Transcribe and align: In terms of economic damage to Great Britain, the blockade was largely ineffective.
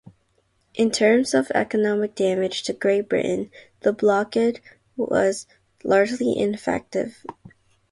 In 0.73 0.89
terms 0.89 1.35
of 1.35 1.51
economic 1.51 2.15
damage 2.15 2.63
to 2.63 2.73
Great 2.73 3.07
Britain, 3.07 3.51
the 3.81 3.93
blockade 3.93 4.59
was 4.97 5.45
largely 5.83 6.35
ineffective. 6.35 7.23